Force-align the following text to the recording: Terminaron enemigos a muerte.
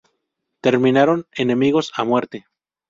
Terminaron 0.61 1.27
enemigos 1.37 1.91
a 1.95 2.03
muerte. 2.03 2.47